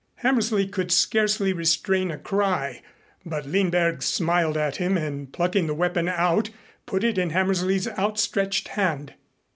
[0.15, 2.81] Hammersley could scarcely restrain a cry,
[3.23, 6.49] but Lindberg smiled at him and plucking the weapon out,
[6.87, 9.13] put it in Hammersley's outstretched hand.